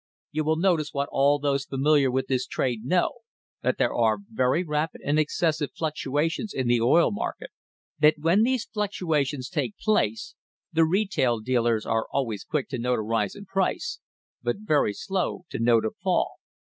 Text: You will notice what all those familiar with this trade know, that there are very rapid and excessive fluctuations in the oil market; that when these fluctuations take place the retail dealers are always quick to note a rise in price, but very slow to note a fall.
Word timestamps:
You 0.31 0.43
will 0.45 0.55
notice 0.55 0.95
what 0.95 1.09
all 1.11 1.37
those 1.37 1.65
familiar 1.65 2.09
with 2.09 2.25
this 2.25 2.47
trade 2.47 2.83
know, 2.83 3.19
that 3.61 3.77
there 3.77 3.93
are 3.93 4.17
very 4.31 4.63
rapid 4.63 4.99
and 5.05 5.19
excessive 5.19 5.69
fluctuations 5.77 6.55
in 6.55 6.65
the 6.67 6.81
oil 6.81 7.11
market; 7.11 7.51
that 7.99 8.15
when 8.17 8.41
these 8.41 8.65
fluctuations 8.65 9.47
take 9.47 9.77
place 9.77 10.33
the 10.73 10.85
retail 10.85 11.39
dealers 11.39 11.85
are 11.85 12.07
always 12.11 12.43
quick 12.43 12.67
to 12.69 12.79
note 12.79 12.97
a 12.97 13.03
rise 13.03 13.35
in 13.35 13.45
price, 13.45 13.99
but 14.41 14.55
very 14.61 14.93
slow 14.95 15.45
to 15.51 15.59
note 15.59 15.85
a 15.85 15.91
fall. 15.91 16.31